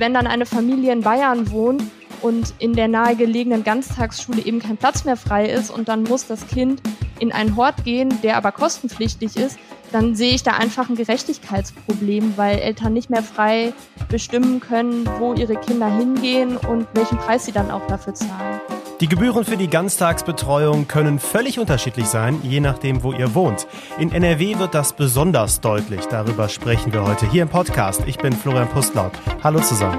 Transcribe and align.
wenn 0.00 0.14
dann 0.14 0.26
eine 0.26 0.46
Familie 0.46 0.92
in 0.92 1.02
Bayern 1.02 1.50
wohnt 1.52 1.82
und 2.22 2.54
in 2.58 2.72
der 2.72 2.88
nahegelegenen 2.88 3.64
Ganztagsschule 3.64 4.42
eben 4.42 4.58
kein 4.58 4.76
Platz 4.78 5.04
mehr 5.04 5.16
frei 5.16 5.46
ist 5.46 5.70
und 5.70 5.88
dann 5.88 6.02
muss 6.02 6.26
das 6.26 6.46
Kind 6.48 6.80
in 7.18 7.32
einen 7.32 7.54
Hort 7.54 7.84
gehen, 7.84 8.08
der 8.22 8.36
aber 8.36 8.50
kostenpflichtig 8.50 9.36
ist, 9.36 9.58
dann 9.92 10.14
sehe 10.14 10.34
ich 10.34 10.42
da 10.42 10.52
einfach 10.52 10.88
ein 10.88 10.96
Gerechtigkeitsproblem, 10.96 12.34
weil 12.36 12.58
Eltern 12.58 12.94
nicht 12.94 13.10
mehr 13.10 13.22
frei 13.22 13.74
bestimmen 14.08 14.60
können, 14.60 15.06
wo 15.18 15.34
ihre 15.34 15.56
Kinder 15.56 15.88
hingehen 15.88 16.56
und 16.56 16.86
welchen 16.94 17.18
Preis 17.18 17.44
sie 17.44 17.52
dann 17.52 17.70
auch 17.70 17.86
dafür 17.86 18.14
zahlen. 18.14 18.79
Die 19.00 19.08
Gebühren 19.08 19.46
für 19.46 19.56
die 19.56 19.70
Ganztagsbetreuung 19.70 20.86
können 20.86 21.18
völlig 21.18 21.58
unterschiedlich 21.58 22.04
sein, 22.04 22.38
je 22.42 22.60
nachdem, 22.60 23.02
wo 23.02 23.14
ihr 23.14 23.34
wohnt. 23.34 23.66
In 23.98 24.12
NRW 24.12 24.58
wird 24.58 24.74
das 24.74 24.92
besonders 24.92 25.62
deutlich. 25.62 26.04
Darüber 26.04 26.50
sprechen 26.50 26.92
wir 26.92 27.04
heute 27.04 27.26
hier 27.26 27.44
im 27.44 27.48
Podcast. 27.48 28.02
Ich 28.06 28.18
bin 28.18 28.34
Florian 28.34 28.68
Pustlauk. 28.68 29.12
Hallo 29.42 29.58
zusammen. 29.60 29.98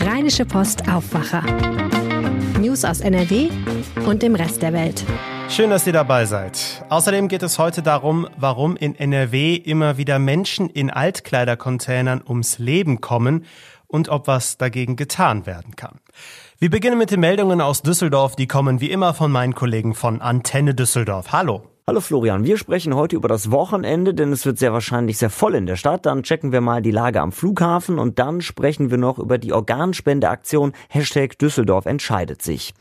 Rheinische 0.00 0.44
Post 0.44 0.86
Aufwacher. 0.86 1.42
News 2.60 2.84
aus 2.84 3.00
NRW 3.00 3.48
und 4.04 4.22
dem 4.22 4.34
Rest 4.34 4.60
der 4.60 4.74
Welt. 4.74 5.06
Schön, 5.48 5.70
dass 5.70 5.86
ihr 5.86 5.94
dabei 5.94 6.26
seid. 6.26 6.84
Außerdem 6.90 7.28
geht 7.28 7.42
es 7.42 7.58
heute 7.58 7.80
darum, 7.80 8.28
warum 8.36 8.76
in 8.76 8.94
NRW 8.94 9.54
immer 9.54 9.96
wieder 9.96 10.18
Menschen 10.18 10.68
in 10.68 10.90
Altkleidercontainern 10.90 12.20
ums 12.28 12.58
Leben 12.58 13.00
kommen 13.00 13.46
und 13.86 14.10
ob 14.10 14.26
was 14.26 14.58
dagegen 14.58 14.96
getan 14.96 15.46
werden 15.46 15.74
kann. 15.74 15.98
Wir 16.58 16.70
beginnen 16.70 16.98
mit 16.98 17.10
den 17.10 17.20
Meldungen 17.20 17.60
aus 17.60 17.82
Düsseldorf, 17.82 18.34
die 18.34 18.48
kommen 18.48 18.80
wie 18.80 18.90
immer 18.90 19.14
von 19.14 19.30
meinen 19.30 19.54
Kollegen 19.54 19.94
von 19.94 20.20
Antenne 20.20 20.74
Düsseldorf. 20.74 21.32
Hallo. 21.32 21.62
Hallo 21.86 22.00
Florian, 22.00 22.44
wir 22.44 22.58
sprechen 22.58 22.94
heute 22.94 23.16
über 23.16 23.28
das 23.28 23.50
Wochenende, 23.50 24.12
denn 24.12 24.30
es 24.30 24.44
wird 24.44 24.58
sehr 24.58 24.74
wahrscheinlich 24.74 25.16
sehr 25.16 25.30
voll 25.30 25.54
in 25.54 25.64
der 25.64 25.76
Stadt. 25.76 26.04
Dann 26.04 26.22
checken 26.22 26.52
wir 26.52 26.60
mal 26.60 26.82
die 26.82 26.90
Lage 26.90 27.22
am 27.22 27.32
Flughafen 27.32 27.98
und 27.98 28.18
dann 28.18 28.42
sprechen 28.42 28.90
wir 28.90 28.98
noch 28.98 29.18
über 29.18 29.38
die 29.38 29.54
Organspendeaktion 29.54 30.72
Hashtag 30.90 31.38
Düsseldorf 31.38 31.86
entscheidet 31.86 32.42
sich. 32.42 32.74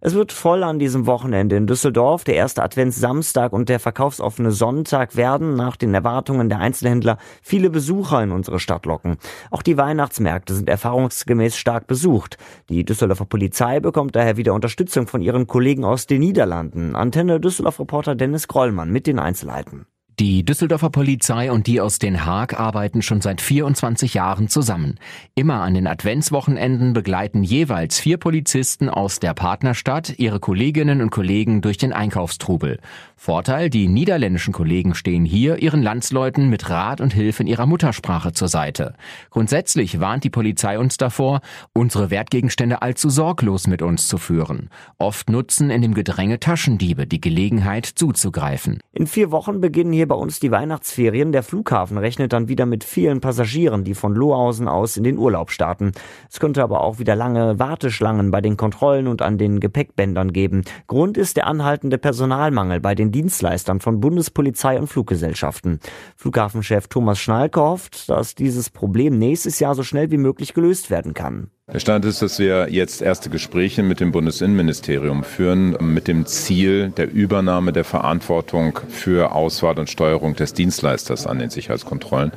Es 0.00 0.14
wird 0.14 0.30
voll 0.30 0.62
an 0.62 0.78
diesem 0.78 1.06
Wochenende 1.06 1.56
in 1.56 1.66
Düsseldorf. 1.66 2.22
Der 2.22 2.36
erste 2.36 2.62
Adventssamstag 2.62 3.52
und 3.52 3.68
der 3.68 3.80
verkaufsoffene 3.80 4.52
Sonntag 4.52 5.16
werden 5.16 5.54
nach 5.54 5.74
den 5.74 5.92
Erwartungen 5.92 6.48
der 6.48 6.60
Einzelhändler 6.60 7.18
viele 7.42 7.68
Besucher 7.68 8.22
in 8.22 8.30
unsere 8.30 8.60
Stadt 8.60 8.86
locken. 8.86 9.16
Auch 9.50 9.62
die 9.62 9.76
Weihnachtsmärkte 9.76 10.54
sind 10.54 10.68
erfahrungsgemäß 10.68 11.56
stark 11.56 11.88
besucht. 11.88 12.38
Die 12.68 12.84
Düsseldorfer 12.84 13.24
Polizei 13.24 13.80
bekommt 13.80 14.14
daher 14.14 14.36
wieder 14.36 14.54
Unterstützung 14.54 15.08
von 15.08 15.20
ihren 15.20 15.48
Kollegen 15.48 15.84
aus 15.84 16.06
den 16.06 16.20
Niederlanden. 16.20 16.94
Antenne 16.94 17.40
Düsseldorf-Reporter 17.40 18.14
Dennis 18.14 18.46
Grollmann 18.46 18.92
mit 18.92 19.08
den 19.08 19.18
Einzelheiten. 19.18 19.86
Die 20.20 20.44
Düsseldorfer 20.44 20.90
Polizei 20.90 21.52
und 21.52 21.68
die 21.68 21.80
aus 21.80 22.00
Den 22.00 22.26
Haag 22.26 22.58
arbeiten 22.58 23.02
schon 23.02 23.20
seit 23.20 23.40
24 23.40 24.14
Jahren 24.14 24.48
zusammen. 24.48 24.98
Immer 25.36 25.60
an 25.60 25.74
den 25.74 25.86
Adventswochenenden 25.86 26.92
begleiten 26.92 27.44
jeweils 27.44 28.00
vier 28.00 28.16
Polizisten 28.16 28.88
aus 28.88 29.20
der 29.20 29.32
Partnerstadt 29.34 30.18
ihre 30.18 30.40
Kolleginnen 30.40 31.02
und 31.02 31.10
Kollegen 31.10 31.60
durch 31.60 31.76
den 31.76 31.92
Einkaufstrubel. 31.92 32.80
Vorteil, 33.14 33.70
die 33.70 33.86
niederländischen 33.86 34.52
Kollegen 34.52 34.96
stehen 34.96 35.24
hier 35.24 35.62
ihren 35.62 35.84
Landsleuten 35.84 36.48
mit 36.50 36.68
Rat 36.68 37.00
und 37.00 37.14
Hilfe 37.14 37.44
in 37.44 37.48
ihrer 37.48 37.66
Muttersprache 37.66 38.32
zur 38.32 38.48
Seite. 38.48 38.94
Grundsätzlich 39.30 40.00
warnt 40.00 40.24
die 40.24 40.30
Polizei 40.30 40.80
uns 40.80 40.96
davor, 40.96 41.42
unsere 41.74 42.10
Wertgegenstände 42.10 42.82
allzu 42.82 43.08
sorglos 43.08 43.68
mit 43.68 43.82
uns 43.82 44.08
zu 44.08 44.18
führen. 44.18 44.68
Oft 44.98 45.30
nutzen 45.30 45.70
in 45.70 45.80
dem 45.80 45.94
Gedränge 45.94 46.40
Taschendiebe 46.40 47.06
die 47.06 47.20
Gelegenheit 47.20 47.86
zuzugreifen. 47.86 48.80
In 48.92 49.06
vier 49.06 49.30
Wochen 49.30 49.60
beginnen 49.60 49.92
hier 49.92 50.07
bei 50.08 50.16
uns 50.16 50.40
die 50.40 50.50
Weihnachtsferien. 50.50 51.30
Der 51.30 51.42
Flughafen 51.42 51.98
rechnet 51.98 52.32
dann 52.32 52.48
wieder 52.48 52.66
mit 52.66 52.82
vielen 52.82 53.20
Passagieren, 53.20 53.84
die 53.84 53.94
von 53.94 54.14
Lohausen 54.14 54.66
aus 54.66 54.96
in 54.96 55.04
den 55.04 55.18
Urlaub 55.18 55.50
starten. 55.50 55.92
Es 56.30 56.40
könnte 56.40 56.62
aber 56.62 56.80
auch 56.80 56.98
wieder 56.98 57.14
lange 57.14 57.58
Warteschlangen 57.58 58.30
bei 58.30 58.40
den 58.40 58.56
Kontrollen 58.56 59.06
und 59.06 59.22
an 59.22 59.38
den 59.38 59.60
Gepäckbändern 59.60 60.32
geben. 60.32 60.62
Grund 60.86 61.16
ist 61.16 61.36
der 61.36 61.46
anhaltende 61.46 61.98
Personalmangel 61.98 62.80
bei 62.80 62.94
den 62.94 63.12
Dienstleistern 63.12 63.80
von 63.80 64.00
Bundespolizei 64.00 64.78
und 64.80 64.88
Fluggesellschaften. 64.88 65.78
Flughafenchef 66.16 66.88
Thomas 66.88 67.18
Schnalke 67.18 67.60
hofft, 67.60 68.08
dass 68.08 68.34
dieses 68.34 68.70
Problem 68.70 69.18
nächstes 69.18 69.60
Jahr 69.60 69.74
so 69.74 69.82
schnell 69.82 70.10
wie 70.10 70.18
möglich 70.18 70.54
gelöst 70.54 70.90
werden 70.90 71.14
kann. 71.14 71.50
Der 71.70 71.80
Stand 71.80 72.06
ist, 72.06 72.22
dass 72.22 72.38
wir 72.38 72.68
jetzt 72.70 73.02
erste 73.02 73.28
Gespräche 73.28 73.82
mit 73.82 74.00
dem 74.00 74.10
Bundesinnenministerium 74.10 75.22
führen, 75.22 75.76
mit 75.80 76.08
dem 76.08 76.24
Ziel 76.24 76.88
der 76.96 77.12
Übernahme 77.12 77.74
der 77.74 77.84
Verantwortung 77.84 78.80
für 78.88 79.32
Auswahl 79.32 79.78
und 79.78 79.90
Steuerung 79.90 80.34
des 80.34 80.54
Dienstleisters 80.54 81.26
an 81.26 81.38
den 81.38 81.50
Sicherheitskontrollen. 81.50 82.32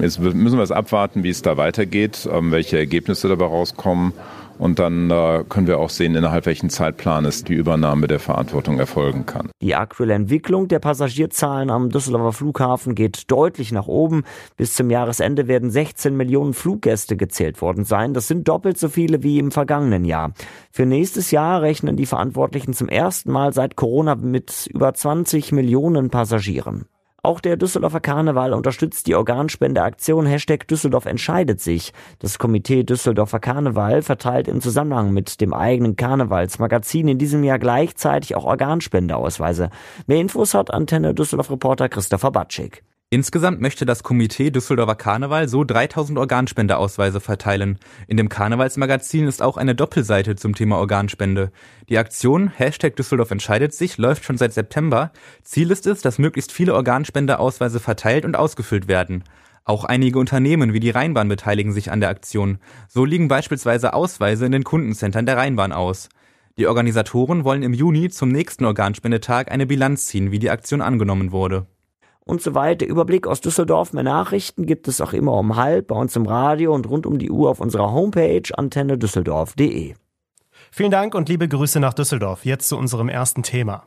Jetzt 0.00 0.20
müssen 0.20 0.58
wir 0.58 0.62
es 0.62 0.70
abwarten, 0.70 1.24
wie 1.24 1.30
es 1.30 1.42
da 1.42 1.56
weitergeht, 1.56 2.28
ähm, 2.32 2.52
welche 2.52 2.78
Ergebnisse 2.78 3.28
dabei 3.28 3.46
rauskommen. 3.46 4.12
Und 4.58 4.78
dann 4.78 5.10
äh, 5.10 5.44
können 5.48 5.66
wir 5.66 5.78
auch 5.78 5.90
sehen, 5.90 6.14
innerhalb 6.14 6.46
welchen 6.46 6.68
Zeitplanes 6.70 7.44
die 7.44 7.54
Übernahme 7.54 8.06
der 8.08 8.18
Verantwortung 8.18 8.78
erfolgen 8.78 9.24
kann. 9.24 9.50
Die 9.60 9.74
aktuelle 9.74 10.14
Entwicklung 10.14 10.68
der 10.68 10.80
Passagierzahlen 10.80 11.70
am 11.70 11.90
Düsseldorfer 11.90 12.32
Flughafen 12.32 12.94
geht 12.94 13.30
deutlich 13.30 13.72
nach 13.72 13.86
oben. 13.86 14.24
Bis 14.56 14.74
zum 14.74 14.90
Jahresende 14.90 15.46
werden 15.46 15.70
16 15.70 16.16
Millionen 16.16 16.54
Fluggäste 16.54 17.16
gezählt 17.16 17.62
worden 17.62 17.84
sein. 17.84 18.14
Das 18.14 18.28
sind 18.28 18.48
doppelt 18.48 18.78
so 18.78 18.88
viele 18.88 19.22
wie 19.22 19.38
im 19.38 19.52
vergangenen 19.52 20.04
Jahr. 20.04 20.32
Für 20.72 20.86
nächstes 20.86 21.30
Jahr 21.30 21.62
rechnen 21.62 21.96
die 21.96 22.06
Verantwortlichen 22.06 22.72
zum 22.72 22.88
ersten 22.88 23.30
Mal 23.30 23.52
seit 23.52 23.76
Corona 23.76 24.16
mit 24.16 24.68
über 24.72 24.92
20 24.92 25.52
Millionen 25.52 26.10
Passagieren. 26.10 26.86
Auch 27.20 27.40
der 27.40 27.56
Düsseldorfer 27.56 27.98
Karneval 27.98 28.52
unterstützt 28.52 29.08
die 29.08 29.16
Organspendeaktion 29.16 30.24
Hashtag 30.24 30.68
Düsseldorf 30.68 31.04
entscheidet 31.04 31.60
sich. 31.60 31.92
Das 32.20 32.38
Komitee 32.38 32.84
Düsseldorfer 32.84 33.40
Karneval 33.40 34.02
verteilt 34.02 34.46
im 34.46 34.60
Zusammenhang 34.60 35.12
mit 35.12 35.40
dem 35.40 35.52
eigenen 35.52 35.96
Karnevalsmagazin 35.96 37.08
in 37.08 37.18
diesem 37.18 37.42
Jahr 37.42 37.58
gleichzeitig 37.58 38.36
auch 38.36 38.44
Organspendeausweise. 38.44 39.70
Mehr 40.06 40.20
Infos 40.20 40.54
hat 40.54 40.72
Antenne 40.72 41.12
Düsseldorf 41.12 41.50
Reporter 41.50 41.88
Christopher 41.88 42.30
Batschik. 42.30 42.84
Insgesamt 43.10 43.62
möchte 43.62 43.86
das 43.86 44.02
Komitee 44.02 44.50
Düsseldorfer 44.50 44.94
Karneval 44.94 45.48
so 45.48 45.64
3000 45.64 46.18
Organspendeausweise 46.18 47.20
verteilen. 47.20 47.78
In 48.06 48.18
dem 48.18 48.28
Karnevalsmagazin 48.28 49.26
ist 49.26 49.40
auch 49.40 49.56
eine 49.56 49.74
Doppelseite 49.74 50.36
zum 50.36 50.54
Thema 50.54 50.76
Organspende. 50.76 51.50
Die 51.88 51.96
Aktion 51.96 52.48
Hashtag 52.48 52.96
Düsseldorf 52.96 53.30
entscheidet 53.30 53.72
sich 53.72 53.96
läuft 53.96 54.26
schon 54.26 54.36
seit 54.36 54.52
September. 54.52 55.10
Ziel 55.42 55.70
ist 55.70 55.86
es, 55.86 56.02
dass 56.02 56.18
möglichst 56.18 56.52
viele 56.52 56.74
Organspendeausweise 56.74 57.80
verteilt 57.80 58.26
und 58.26 58.36
ausgefüllt 58.36 58.88
werden. 58.88 59.24
Auch 59.64 59.84
einige 59.84 60.18
Unternehmen 60.18 60.74
wie 60.74 60.80
die 60.80 60.90
Rheinbahn 60.90 61.28
beteiligen 61.28 61.72
sich 61.72 61.90
an 61.90 62.00
der 62.00 62.10
Aktion. 62.10 62.58
So 62.88 63.06
liegen 63.06 63.28
beispielsweise 63.28 63.94
Ausweise 63.94 64.44
in 64.44 64.52
den 64.52 64.64
Kundencentern 64.64 65.24
der 65.24 65.38
Rheinbahn 65.38 65.72
aus. 65.72 66.10
Die 66.58 66.66
Organisatoren 66.66 67.44
wollen 67.44 67.62
im 67.62 67.72
Juni 67.72 68.10
zum 68.10 68.28
nächsten 68.28 68.66
Organspendetag 68.66 69.50
eine 69.50 69.64
Bilanz 69.64 70.08
ziehen, 70.08 70.30
wie 70.30 70.38
die 70.38 70.50
Aktion 70.50 70.82
angenommen 70.82 71.32
wurde 71.32 71.66
und 72.28 72.42
so 72.42 72.54
weiter. 72.54 72.86
Überblick 72.86 73.26
aus 73.26 73.40
Düsseldorf. 73.40 73.92
Mehr 73.92 74.04
Nachrichten 74.04 74.66
gibt 74.66 74.86
es 74.86 75.00
auch 75.00 75.12
immer 75.12 75.32
um 75.32 75.56
halb 75.56 75.88
bei 75.88 75.96
uns 75.96 76.14
im 76.14 76.26
Radio 76.26 76.74
und 76.74 76.88
rund 76.88 77.06
um 77.06 77.18
die 77.18 77.30
Uhr 77.30 77.50
auf 77.50 77.60
unserer 77.60 77.92
Homepage 77.92 78.42
antenne 78.54 78.98
düsseldorf.de. 78.98 79.94
Vielen 80.70 80.90
Dank 80.90 81.14
und 81.14 81.28
liebe 81.30 81.48
Grüße 81.48 81.80
nach 81.80 81.94
Düsseldorf. 81.94 82.44
Jetzt 82.44 82.68
zu 82.68 82.76
unserem 82.76 83.08
ersten 83.08 83.42
Thema. 83.42 83.84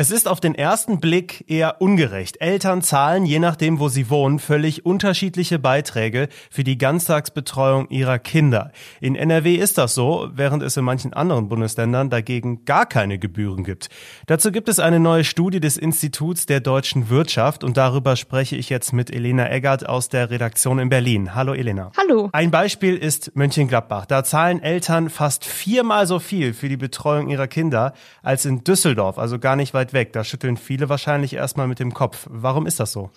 Es 0.00 0.10
ist 0.10 0.28
auf 0.28 0.40
den 0.40 0.54
ersten 0.54 0.98
Blick 0.98 1.44
eher 1.46 1.82
ungerecht. 1.82 2.40
Eltern 2.40 2.80
zahlen, 2.80 3.26
je 3.26 3.38
nachdem, 3.38 3.80
wo 3.80 3.90
sie 3.90 4.08
wohnen, 4.08 4.38
völlig 4.38 4.86
unterschiedliche 4.86 5.58
Beiträge 5.58 6.30
für 6.50 6.64
die 6.64 6.78
Ganztagsbetreuung 6.78 7.90
ihrer 7.90 8.18
Kinder. 8.18 8.72
In 9.02 9.14
NRW 9.14 9.56
ist 9.56 9.76
das 9.76 9.94
so, 9.94 10.30
während 10.32 10.62
es 10.62 10.78
in 10.78 10.86
manchen 10.86 11.12
anderen 11.12 11.50
Bundesländern 11.50 12.08
dagegen 12.08 12.64
gar 12.64 12.86
keine 12.86 13.18
Gebühren 13.18 13.62
gibt. 13.62 13.90
Dazu 14.24 14.52
gibt 14.52 14.70
es 14.70 14.78
eine 14.78 15.00
neue 15.00 15.22
Studie 15.22 15.60
des 15.60 15.76
Instituts 15.76 16.46
der 16.46 16.60
deutschen 16.60 17.10
Wirtschaft 17.10 17.62
und 17.62 17.76
darüber 17.76 18.16
spreche 18.16 18.56
ich 18.56 18.70
jetzt 18.70 18.94
mit 18.94 19.14
Elena 19.14 19.50
Eggert 19.50 19.86
aus 19.86 20.08
der 20.08 20.30
Redaktion 20.30 20.78
in 20.78 20.88
Berlin. 20.88 21.34
Hallo 21.34 21.52
Elena. 21.52 21.92
Hallo. 21.98 22.30
Ein 22.32 22.50
Beispiel 22.50 22.96
ist 22.96 23.36
Mönchengladbach. 23.36 24.06
Da 24.06 24.24
zahlen 24.24 24.62
Eltern 24.62 25.10
fast 25.10 25.44
viermal 25.44 26.06
so 26.06 26.20
viel 26.20 26.54
für 26.54 26.70
die 26.70 26.78
Betreuung 26.78 27.28
ihrer 27.28 27.48
Kinder 27.48 27.92
als 28.22 28.46
in 28.46 28.64
Düsseldorf, 28.64 29.18
also 29.18 29.38
gar 29.38 29.56
nicht 29.56 29.74
weit 29.74 29.89
weg. 29.92 30.12
Da 30.12 30.24
schütteln 30.24 30.56
viele 30.56 30.88
wahrscheinlich 30.88 31.34
erstmal 31.34 31.66
mit 31.68 31.78
dem 31.78 31.94
Kopf. 31.94 32.26
Warum 32.30 32.66
ist 32.66 32.80
das 32.80 32.92
so? 32.92 33.10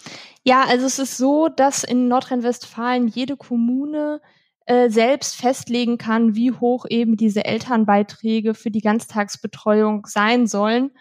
Ja, 0.44 0.64
also 0.68 0.86
es 0.86 1.00
ist 1.00 1.18
so, 1.18 1.48
dass 1.50 1.84
in 1.84 2.08
Nordrhein-Westfalen 2.08 3.08
jede 3.08 3.38
Kommune 3.38 4.22
äh, 4.66 4.90
selbst 4.90 5.36
festlegen 5.36 5.98
kann, 5.98 6.36
wie 6.36 6.52
hoch 6.52 6.86
eben 6.90 7.18
diese 7.18 7.46
Elternbeiträge 7.46 8.54
für 8.54 8.72
die 8.72 8.82
Ganztagsbetreuung 8.82 10.06
sein 10.08 10.48
sollen. 10.48 10.92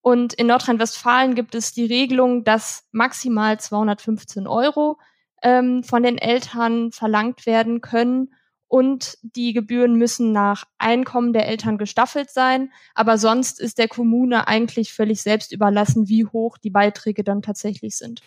Und 0.00 0.34
in 0.34 0.46
Nordrhein-Westfalen 0.46 1.34
gibt 1.34 1.54
es 1.54 1.72
die 1.72 1.86
Regelung, 1.86 2.44
dass 2.44 2.84
maximal 2.92 3.58
215 3.58 4.46
Euro 4.46 4.98
ähm, 5.42 5.82
von 5.82 6.02
den 6.02 6.18
Eltern 6.18 6.92
verlangt 6.92 7.46
werden 7.46 7.80
können 7.80 8.32
und 8.68 9.18
die 9.22 9.52
Gebühren 9.54 9.94
müssen 9.94 10.32
nach 10.32 10.64
Einkommen 10.78 11.32
der 11.32 11.48
Eltern 11.48 11.78
gestaffelt 11.78 12.30
sein. 12.30 12.70
Aber 12.94 13.18
sonst 13.18 13.60
ist 13.60 13.78
der 13.78 13.88
Kommune 13.88 14.46
eigentlich 14.46 14.92
völlig 14.92 15.22
selbst 15.22 15.52
überlassen, 15.52 16.08
wie 16.08 16.26
hoch 16.26 16.58
die 16.58 16.70
Beiträge 16.70 17.24
dann 17.24 17.42
tatsächlich 17.42 17.96
sind. 17.96 18.20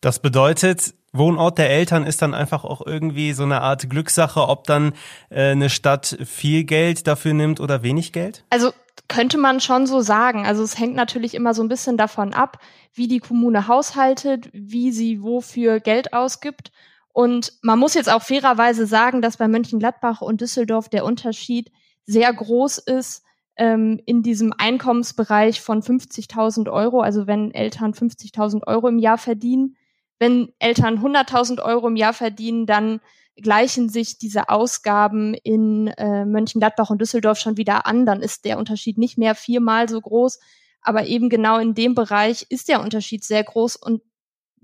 Das 0.00 0.20
bedeutet, 0.20 0.94
Wohnort 1.12 1.58
der 1.58 1.70
Eltern 1.70 2.04
ist 2.04 2.22
dann 2.22 2.34
einfach 2.34 2.64
auch 2.64 2.84
irgendwie 2.84 3.34
so 3.34 3.42
eine 3.42 3.60
Art 3.60 3.90
Glückssache, 3.90 4.48
ob 4.48 4.64
dann 4.64 4.94
äh, 5.30 5.50
eine 5.50 5.68
Stadt 5.68 6.16
viel 6.24 6.64
Geld 6.64 7.06
dafür 7.06 7.34
nimmt 7.34 7.60
oder 7.60 7.82
wenig 7.82 8.12
Geld? 8.12 8.44
Also 8.50 8.72
könnte 9.08 9.36
man 9.36 9.60
schon 9.60 9.86
so 9.86 10.00
sagen. 10.00 10.46
Also 10.46 10.62
es 10.62 10.78
hängt 10.78 10.94
natürlich 10.94 11.34
immer 11.34 11.54
so 11.54 11.62
ein 11.62 11.68
bisschen 11.68 11.96
davon 11.96 12.32
ab, 12.32 12.58
wie 12.94 13.08
die 13.08 13.18
Kommune 13.18 13.68
haushaltet, 13.68 14.48
wie 14.52 14.90
sie 14.90 15.22
wofür 15.22 15.80
Geld 15.80 16.14
ausgibt. 16.14 16.72
Und 17.12 17.52
man 17.62 17.78
muss 17.78 17.94
jetzt 17.94 18.10
auch 18.10 18.22
fairerweise 18.22 18.86
sagen, 18.86 19.20
dass 19.20 19.36
bei 19.36 19.48
Mönchengladbach 19.48 20.22
und 20.22 20.40
Düsseldorf 20.40 20.88
der 20.88 21.04
Unterschied 21.04 21.70
sehr 22.04 22.32
groß 22.32 22.78
ist 22.78 23.22
ähm, 23.56 24.00
in 24.06 24.22
diesem 24.22 24.52
Einkommensbereich 24.56 25.60
von 25.60 25.82
50.000 25.82 26.70
Euro. 26.70 27.00
Also 27.00 27.26
wenn 27.26 27.52
Eltern 27.52 27.92
50.000 27.92 28.66
Euro 28.66 28.88
im 28.88 28.98
Jahr 28.98 29.18
verdienen, 29.18 29.76
wenn 30.18 30.52
Eltern 30.58 31.02
100.000 31.02 31.62
Euro 31.62 31.88
im 31.88 31.96
Jahr 31.96 32.12
verdienen, 32.12 32.64
dann 32.66 33.00
gleichen 33.36 33.88
sich 33.88 34.18
diese 34.18 34.48
Ausgaben 34.48 35.34
in 35.34 35.88
äh, 35.88 36.24
Mönchengladbach 36.24 36.90
und 36.90 37.00
Düsseldorf 37.00 37.38
schon 37.38 37.56
wieder 37.56 37.86
an. 37.86 38.06
Dann 38.06 38.20
ist 38.20 38.44
der 38.44 38.58
Unterschied 38.58 38.98
nicht 38.98 39.18
mehr 39.18 39.34
viermal 39.34 39.88
so 39.88 40.00
groß. 40.00 40.38
Aber 40.80 41.06
eben 41.06 41.28
genau 41.28 41.58
in 41.58 41.74
dem 41.74 41.94
Bereich 41.94 42.46
ist 42.48 42.68
der 42.68 42.80
Unterschied 42.80 43.24
sehr 43.24 43.42
groß. 43.44 43.76
Und 43.76 44.02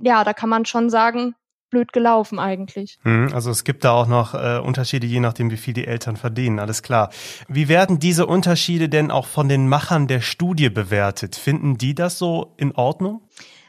ja, 0.01 0.25
da 0.25 0.33
kann 0.33 0.49
man 0.49 0.65
schon 0.65 0.91
sagen, 0.91 1.35
blöd 1.71 1.93
gelaufen 1.93 2.39
eigentlich. 2.39 2.99
Hm, 3.03 3.31
also 3.33 3.51
es 3.51 3.65
gibt 3.65 3.85
da 3.85 3.93
auch 3.93 4.07
noch 4.07 4.35
äh, 4.35 4.59
Unterschiede, 4.59 5.07
je 5.07 5.21
nachdem, 5.21 5.51
wie 5.51 5.57
viel 5.57 5.75
die 5.75 5.87
Eltern 5.87 6.17
verdienen, 6.17 6.59
alles 6.59 6.83
klar. 6.83 7.11
Wie 7.49 7.69
werden 7.69 7.99
diese 7.99 8.27
Unterschiede 8.27 8.89
denn 8.89 9.11
auch 9.11 9.27
von 9.27 9.49
den 9.49 9.69
Machern 9.69 10.07
der 10.07 10.21
Studie 10.21 10.71
bewertet? 10.71 11.37
Finden 11.37 11.79
die 11.79 11.95
das 11.95 12.19
so 12.19 12.55
in 12.57 12.75
Ordnung? 12.75 13.23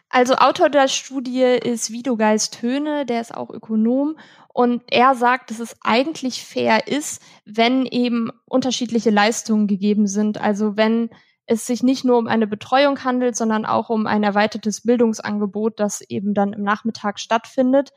Also 0.10 0.36
Autor 0.36 0.70
der 0.70 0.88
Studie 0.88 1.44
ist 1.44 1.92
Widogeist 1.92 2.64
Höhne, 2.64 3.06
der 3.06 3.22
ist 3.22 3.34
auch 3.34 3.52
Ökonom 3.52 4.18
und 4.48 4.82
er 4.88 5.14
sagt, 5.14 5.52
dass 5.52 5.60
es 5.60 5.76
eigentlich 5.84 6.44
fair 6.44 6.88
ist, 6.88 7.22
wenn 7.46 7.86
eben 7.86 8.32
unterschiedliche 8.46 9.12
Leistungen 9.12 9.68
gegeben 9.68 10.08
sind. 10.08 10.42
Also 10.42 10.76
wenn 10.76 11.12
es 11.50 11.66
sich 11.66 11.82
nicht 11.82 12.06
nur 12.06 12.20
um 12.20 12.28
eine 12.28 12.46
Betreuung 12.46 13.04
handelt, 13.04 13.36
sondern 13.36 13.66
auch 13.66 13.90
um 13.90 14.06
ein 14.06 14.22
erweitertes 14.22 14.82
Bildungsangebot, 14.82 15.80
das 15.80 16.02
eben 16.02 16.36
dann 16.36 16.54
im 16.54 16.62
Nachmittag 16.62 17.20
stattfindet. 17.20 17.92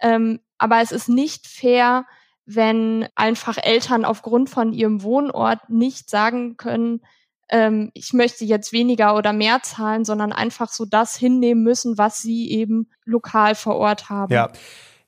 Ähm, 0.00 0.38
aber 0.56 0.80
es 0.80 0.92
ist 0.92 1.08
nicht 1.08 1.48
fair, 1.48 2.06
wenn 2.46 3.08
einfach 3.16 3.58
Eltern 3.60 4.04
aufgrund 4.04 4.50
von 4.50 4.72
ihrem 4.72 5.02
Wohnort 5.02 5.68
nicht 5.68 6.08
sagen 6.10 6.56
können, 6.56 7.00
ähm, 7.48 7.90
ich 7.94 8.12
möchte 8.12 8.44
jetzt 8.44 8.72
weniger 8.72 9.16
oder 9.16 9.32
mehr 9.32 9.62
zahlen, 9.62 10.04
sondern 10.04 10.32
einfach 10.32 10.68
so 10.68 10.84
das 10.84 11.16
hinnehmen 11.16 11.64
müssen, 11.64 11.98
was 11.98 12.18
sie 12.18 12.52
eben 12.52 12.88
lokal 13.04 13.56
vor 13.56 13.76
Ort 13.76 14.10
haben. 14.10 14.32
Ja. 14.32 14.52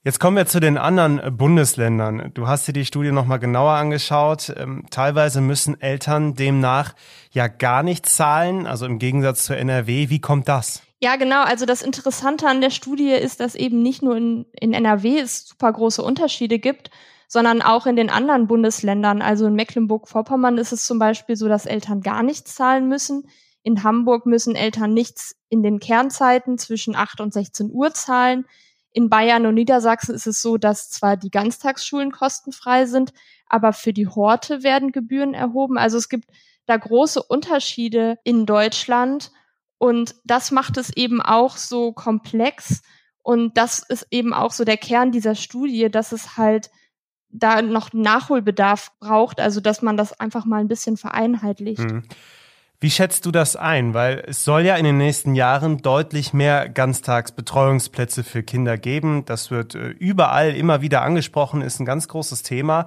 Jetzt 0.06 0.20
kommen 0.20 0.36
wir 0.36 0.44
zu 0.44 0.60
den 0.60 0.76
anderen 0.76 1.34
Bundesländern. 1.34 2.30
Du 2.34 2.46
hast 2.46 2.68
dir 2.68 2.74
die 2.74 2.84
Studie 2.84 3.10
nochmal 3.10 3.38
genauer 3.38 3.72
angeschaut. 3.72 4.52
Ähm, 4.54 4.84
teilweise 4.90 5.40
müssen 5.40 5.80
Eltern 5.80 6.34
demnach 6.34 6.94
ja 7.30 7.48
gar 7.48 7.82
nichts 7.82 8.14
zahlen, 8.14 8.66
also 8.66 8.84
im 8.84 8.98
Gegensatz 8.98 9.46
zu 9.46 9.56
NRW. 9.56 10.10
Wie 10.10 10.20
kommt 10.20 10.46
das? 10.46 10.82
Ja, 11.00 11.16
genau. 11.16 11.42
Also 11.42 11.64
das 11.64 11.80
Interessante 11.80 12.46
an 12.46 12.60
der 12.60 12.68
Studie 12.68 13.12
ist, 13.12 13.40
dass 13.40 13.54
eben 13.54 13.80
nicht 13.80 14.02
nur 14.02 14.14
in, 14.14 14.44
in 14.60 14.74
NRW 14.74 15.20
es 15.20 15.48
super 15.48 15.72
große 15.72 16.02
Unterschiede 16.02 16.58
gibt, 16.58 16.90
sondern 17.26 17.62
auch 17.62 17.86
in 17.86 17.96
den 17.96 18.10
anderen 18.10 18.46
Bundesländern. 18.46 19.22
Also 19.22 19.46
in 19.46 19.54
Mecklenburg-Vorpommern 19.54 20.58
ist 20.58 20.72
es 20.72 20.84
zum 20.84 20.98
Beispiel 20.98 21.36
so, 21.36 21.48
dass 21.48 21.64
Eltern 21.64 22.02
gar 22.02 22.22
nichts 22.22 22.54
zahlen 22.54 22.90
müssen. 22.90 23.26
In 23.62 23.82
Hamburg 23.82 24.26
müssen 24.26 24.54
Eltern 24.54 24.92
nichts 24.92 25.34
in 25.48 25.62
den 25.62 25.80
Kernzeiten 25.80 26.58
zwischen 26.58 26.94
8 26.94 27.22
und 27.22 27.32
16 27.32 27.70
Uhr 27.72 27.94
zahlen. 27.94 28.44
In 28.94 29.10
Bayern 29.10 29.44
und 29.44 29.54
Niedersachsen 29.54 30.14
ist 30.14 30.26
es 30.26 30.40
so, 30.40 30.56
dass 30.56 30.88
zwar 30.88 31.16
die 31.16 31.30
Ganztagsschulen 31.30 32.12
kostenfrei 32.12 32.86
sind, 32.86 33.12
aber 33.46 33.72
für 33.72 33.92
die 33.92 34.06
Horte 34.06 34.62
werden 34.62 34.92
Gebühren 34.92 35.34
erhoben. 35.34 35.76
Also 35.76 35.98
es 35.98 36.08
gibt 36.08 36.30
da 36.66 36.76
große 36.76 37.22
Unterschiede 37.22 38.18
in 38.24 38.46
Deutschland 38.46 39.32
und 39.78 40.14
das 40.24 40.52
macht 40.52 40.76
es 40.76 40.96
eben 40.96 41.20
auch 41.20 41.56
so 41.56 41.92
komplex 41.92 42.82
und 43.22 43.58
das 43.58 43.80
ist 43.80 44.06
eben 44.10 44.32
auch 44.32 44.52
so 44.52 44.64
der 44.64 44.76
Kern 44.76 45.10
dieser 45.10 45.34
Studie, 45.34 45.90
dass 45.90 46.12
es 46.12 46.36
halt 46.36 46.70
da 47.30 47.62
noch 47.62 47.92
Nachholbedarf 47.92 48.92
braucht, 49.00 49.40
also 49.40 49.60
dass 49.60 49.82
man 49.82 49.96
das 49.96 50.18
einfach 50.20 50.44
mal 50.44 50.60
ein 50.60 50.68
bisschen 50.68 50.96
vereinheitlicht. 50.96 51.90
Mhm. 51.90 52.04
Wie 52.80 52.90
schätzt 52.90 53.24
du 53.24 53.30
das 53.30 53.56
ein? 53.56 53.94
Weil 53.94 54.24
es 54.26 54.44
soll 54.44 54.62
ja 54.62 54.76
in 54.76 54.84
den 54.84 54.98
nächsten 54.98 55.34
Jahren 55.34 55.78
deutlich 55.78 56.32
mehr 56.32 56.68
Ganztagsbetreuungsplätze 56.68 58.24
für 58.24 58.42
Kinder 58.42 58.76
geben. 58.76 59.24
Das 59.24 59.50
wird 59.50 59.74
äh, 59.74 59.88
überall 59.88 60.54
immer 60.54 60.82
wieder 60.82 61.02
angesprochen, 61.02 61.62
ist 61.62 61.80
ein 61.80 61.86
ganz 61.86 62.08
großes 62.08 62.42
Thema. 62.42 62.86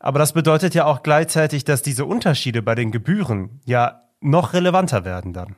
Aber 0.00 0.18
das 0.18 0.32
bedeutet 0.32 0.74
ja 0.74 0.84
auch 0.86 1.02
gleichzeitig, 1.02 1.64
dass 1.64 1.82
diese 1.82 2.04
Unterschiede 2.04 2.62
bei 2.62 2.74
den 2.74 2.92
Gebühren 2.92 3.60
ja 3.64 4.02
noch 4.20 4.52
relevanter 4.52 5.04
werden 5.04 5.32
dann. 5.32 5.56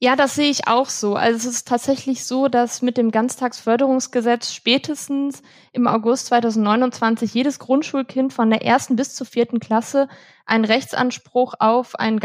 Ja, 0.00 0.14
das 0.14 0.36
sehe 0.36 0.48
ich 0.48 0.68
auch 0.68 0.88
so. 0.88 1.16
Also 1.16 1.48
es 1.48 1.56
ist 1.56 1.66
tatsächlich 1.66 2.24
so, 2.24 2.46
dass 2.46 2.82
mit 2.82 2.96
dem 2.96 3.10
Ganztagsförderungsgesetz 3.10 4.52
spätestens 4.54 5.42
im 5.72 5.88
August 5.88 6.26
2029 6.26 7.34
jedes 7.34 7.58
Grundschulkind 7.58 8.32
von 8.32 8.48
der 8.48 8.64
ersten 8.64 8.94
bis 8.94 9.16
zur 9.16 9.26
vierten 9.26 9.58
Klasse 9.58 10.06
einen 10.46 10.64
Rechtsanspruch 10.64 11.54
auf 11.58 11.96
einen 11.96 12.20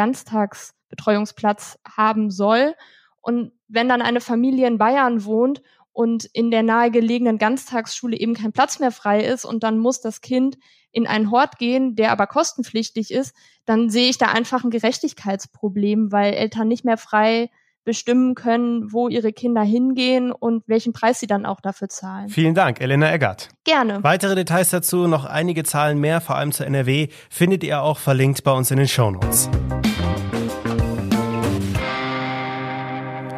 Ganztagsbetreuungsplatz 0.93 1.79
haben 1.97 2.31
soll. 2.31 2.75
Und 3.21 3.51
wenn 3.67 3.89
dann 3.89 4.01
eine 4.01 4.21
Familie 4.21 4.67
in 4.67 4.77
Bayern 4.77 5.25
wohnt 5.25 5.61
und 5.91 6.25
in 6.25 6.51
der 6.51 6.63
nahegelegenen 6.63 7.37
Ganztagsschule 7.37 8.17
eben 8.17 8.33
kein 8.33 8.51
Platz 8.51 8.79
mehr 8.79 8.91
frei 8.91 9.23
ist 9.23 9.45
und 9.45 9.63
dann 9.63 9.77
muss 9.77 10.01
das 10.01 10.21
Kind 10.21 10.57
in 10.91 11.07
einen 11.07 11.31
Hort 11.31 11.57
gehen, 11.57 11.95
der 11.95 12.11
aber 12.11 12.27
kostenpflichtig 12.27 13.11
ist, 13.11 13.35
dann 13.65 13.89
sehe 13.89 14.09
ich 14.09 14.17
da 14.17 14.27
einfach 14.27 14.63
ein 14.63 14.69
Gerechtigkeitsproblem, 14.69 16.11
weil 16.11 16.33
Eltern 16.33 16.67
nicht 16.67 16.85
mehr 16.85 16.97
frei 16.97 17.49
bestimmen 17.85 18.35
können, 18.35 18.93
wo 18.93 19.09
ihre 19.09 19.33
Kinder 19.33 19.61
hingehen 19.61 20.31
und 20.31 20.63
welchen 20.67 20.93
Preis 20.93 21.19
sie 21.19 21.27
dann 21.27 21.45
auch 21.45 21.59
dafür 21.59 21.89
zahlen. 21.89 22.29
Vielen 22.29 22.55
Dank, 22.55 22.79
Elena 22.79 23.11
Eggert. 23.11 23.49
Gerne. 23.65 24.03
Weitere 24.03 24.35
Details 24.35 24.69
dazu, 24.69 25.07
noch 25.07 25.25
einige 25.25 25.63
Zahlen 25.63 25.99
mehr, 25.99 26.21
vor 26.21 26.37
allem 26.37 26.51
zu 26.51 26.65
NRW, 26.65 27.09
findet 27.29 27.63
ihr 27.63 27.81
auch 27.81 27.97
verlinkt 27.97 28.43
bei 28.43 28.51
uns 28.51 28.71
in 28.71 28.77
den 28.77 28.87
Shownotes. 28.87 29.49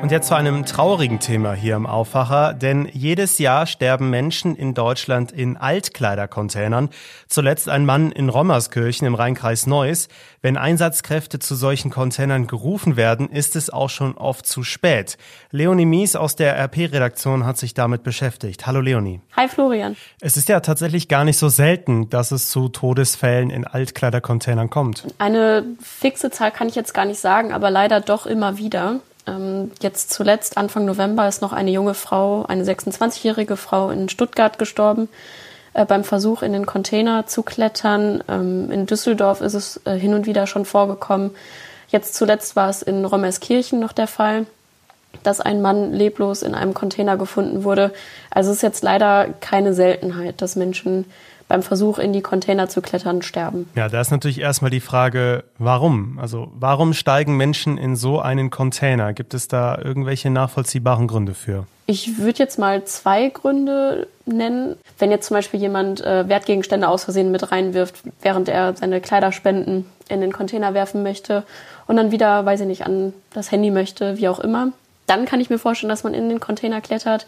Und 0.06 0.12
jetzt 0.12 0.28
zu 0.28 0.36
einem 0.36 0.68
traurigen 0.68 1.19
Thema 1.19 1.54
hier 1.54 1.75
im 1.75 1.88
Aufwacher, 1.88 2.54
denn 2.54 2.88
jedes 2.94 3.40
Jahr 3.40 3.66
sterben 3.66 4.12
Menschen 4.12 4.56
in 4.56 4.75
Deutschland 4.75 5.31
in 5.31 5.57
Altkleidercontainern. 5.57 6.92
Zuletzt 7.28 7.68
ein 7.70 7.88
Mann 7.88 8.12
in 8.12 8.30
Rommerskirchen 8.30 9.08
im 9.08 9.15
Rheinkreis 9.15 9.65
Neuss. 9.65 10.08
Wenn 10.44 10.58
Einsatzkräfte 10.58 11.39
zu 11.39 11.56
solchen 11.56 11.89
Containern 11.89 12.46
gerufen 12.46 12.98
werden, 12.98 13.32
ist 13.32 13.56
es 13.56 13.72
auch 13.72 13.89
schon 13.89 14.15
oft 14.15 14.46
zu 14.46 14.62
spät. 14.62 15.18
Leonie 15.50 15.88
Mies 15.88 16.15
aus 16.15 16.36
der 16.36 16.56
RP-Redaktion 16.56 17.44
hat 17.44 17.58
sich 17.58 17.74
damit 17.74 18.03
beschäftigt. 18.03 18.68
Hallo 18.68 18.82
Leonie. 18.82 19.22
Hi 19.36 19.48
Florian. 19.48 19.98
Es 20.22 20.38
ist 20.38 20.50
ja 20.50 20.60
tatsächlich 20.60 21.08
gar 21.08 21.24
nicht 21.24 21.38
so 21.38 21.50
selten, 21.50 22.12
dass 22.12 22.32
es 22.32 22.51
zu 22.51 22.70
Todesfällen 22.70 23.50
in 23.50 23.65
Altkleidercontainern 23.65 24.70
kommt. 24.70 25.08
Eine 25.18 25.65
fixe 25.82 26.30
Zahl 26.30 26.51
kann 26.51 26.70
ich 26.70 26.75
jetzt 26.75 26.94
gar 26.94 27.06
nicht 27.06 27.20
sagen, 27.20 27.51
aber 27.51 27.72
leider 27.72 28.01
doch 28.01 28.27
immer 28.27 28.60
wieder. 28.60 29.00
Ähm, 29.27 29.72
jetzt 29.82 30.12
zuletzt, 30.12 30.58
Anfang 30.58 30.86
November, 30.86 31.27
ist 31.27 31.41
noch 31.41 31.53
eine 31.53 31.72
junge 31.72 31.94
Frau, 31.94 32.46
eine 32.46 32.63
26-jährige 32.63 33.58
Frau 33.58 33.89
in 33.89 34.10
Stuttgart 34.10 34.60
gestorben 34.60 35.10
äh, 35.74 35.86
beim 35.86 36.03
Versuch, 36.03 36.41
in 36.41 36.53
den 36.53 36.65
Container 36.65 37.27
zu 37.27 37.44
klettern. 37.44 38.24
Ähm, 38.27 38.72
in 38.72 38.86
Düsseldorf 38.86 39.41
ist 39.41 39.53
es 39.53 39.82
äh, 39.86 39.98
hin 39.98 40.13
und 40.13 40.25
wieder 40.25 40.48
schon 40.48 40.65
vorgekommen. 40.65 41.32
Jetzt 41.89 42.15
zuletzt 42.15 42.55
war 42.55 42.70
es 42.70 42.82
in 42.82 43.05
Rommerskirchen 43.05 43.79
noch 43.79 43.94
der 43.94 44.08
Fall, 44.08 44.46
dass 45.24 45.41
ein 45.41 45.62
Mann 45.62 45.94
leblos 45.94 46.41
in 46.41 46.55
einem 46.55 46.74
Container 46.74 47.17
gefunden 47.17 47.63
wurde. 47.63 47.94
Also 48.29 48.51
es 48.51 48.58
ist 48.58 48.63
jetzt 48.63 48.84
leider 48.84 49.27
keine 49.39 49.74
Seltenheit, 49.74 50.41
dass 50.41 50.55
Menschen 50.55 51.05
beim 51.48 51.62
Versuch 51.62 52.00
in 52.00 52.12
die 52.14 52.22
Container 52.22 52.70
zu 52.70 52.82
klettern 52.82 53.22
sterben. 53.22 53.70
Ja, 53.75 53.88
da 53.88 54.02
ist 54.02 54.12
natürlich 54.12 54.42
erstmal 54.42 54.72
die 54.72 54.80
Frage, 54.80 55.44
warum? 55.58 56.18
Also 56.20 56.52
warum 56.56 56.94
steigen 56.94 57.38
Menschen 57.38 57.78
in 57.78 57.96
so 57.96 58.20
einen 58.20 58.50
Container? 58.50 59.14
Gibt 59.14 59.34
es 59.34 59.48
da 59.48 59.78
irgendwelche 59.78 60.30
nachvollziehbaren 60.30 61.08
Gründe 61.08 61.34
für? 61.34 61.68
Ich 61.88 62.18
würde 62.18 62.40
jetzt 62.40 62.58
mal 62.58 62.84
zwei 62.86 63.30
Gründe 63.30 64.08
nennen. 64.25 64.75
Wenn 64.98 65.12
jetzt 65.12 65.28
zum 65.28 65.36
Beispiel 65.36 65.60
jemand 65.60 66.02
äh, 66.02 66.28
Wertgegenstände 66.28 66.88
aus 66.88 67.04
Versehen 67.04 67.32
mit 67.32 67.52
reinwirft, 67.52 67.96
während 68.22 68.50
er 68.50 68.75
seine 68.75 69.02
Kleiderspenden 69.02 69.86
in 70.10 70.22
den 70.22 70.34
Container 70.34 70.74
werfen 70.74 71.04
möchte 71.04 71.44
und 71.86 71.98
dann 71.98 72.12
wieder, 72.12 72.44
weiß 72.44 72.62
ich 72.62 72.68
nicht, 72.68 72.86
an 72.88 73.14
das 73.34 73.52
Handy 73.52 73.70
möchte, 73.70 74.18
wie 74.18 74.28
auch 74.28 74.40
immer, 74.40 74.72
dann 75.06 75.25
kann 75.25 75.40
ich 75.40 75.52
mir 75.52 75.60
vorstellen, 75.60 75.90
dass 75.90 76.04
man 76.04 76.16
in 76.16 76.30
den 76.30 76.40
Container 76.40 76.82
klettert. 76.82 77.28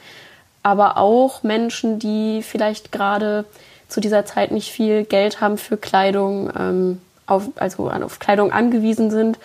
Aber 0.63 0.97
auch 0.97 1.43
Menschen, 1.43 1.99
die 1.99 2.41
vielleicht 2.41 2.91
gerade 2.91 3.45
zu 3.87 4.01
dieser 4.01 4.25
Zeit 4.25 4.51
nicht 4.51 4.71
viel 4.71 5.03
Geld 5.03 5.41
haben 5.41 5.57
für 5.57 5.77
Kleidung, 5.77 6.51
ähm, 6.57 7.01
auf, 7.25 7.49
also 7.55 7.89
auf 7.89 8.19
Kleidung 8.19 8.51
angewiesen 8.51 9.11
sind 9.11 9.39